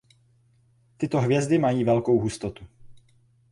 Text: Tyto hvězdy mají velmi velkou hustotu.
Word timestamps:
Tyto 0.97 1.19
hvězdy 1.21 1.57
mají 1.59 1.75
velmi 1.75 1.83
velkou 1.97 2.19
hustotu. 2.19 2.67